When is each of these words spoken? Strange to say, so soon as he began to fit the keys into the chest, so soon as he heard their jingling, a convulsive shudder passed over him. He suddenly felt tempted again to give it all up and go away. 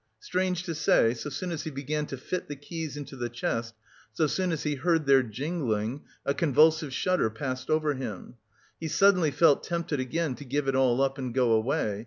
Strange 0.19 0.63
to 0.63 0.73
say, 0.73 1.13
so 1.13 1.29
soon 1.29 1.51
as 1.51 1.61
he 1.61 1.69
began 1.69 2.07
to 2.07 2.17
fit 2.17 2.47
the 2.47 2.55
keys 2.55 2.97
into 2.97 3.15
the 3.15 3.29
chest, 3.29 3.75
so 4.11 4.25
soon 4.25 4.51
as 4.51 4.63
he 4.63 4.73
heard 4.73 5.05
their 5.05 5.21
jingling, 5.21 6.01
a 6.25 6.33
convulsive 6.33 6.91
shudder 6.91 7.29
passed 7.29 7.69
over 7.69 7.93
him. 7.93 8.33
He 8.79 8.87
suddenly 8.87 9.29
felt 9.29 9.63
tempted 9.63 9.99
again 9.99 10.33
to 10.37 10.43
give 10.43 10.67
it 10.67 10.73
all 10.73 11.03
up 11.03 11.19
and 11.19 11.35
go 11.35 11.51
away. 11.51 11.99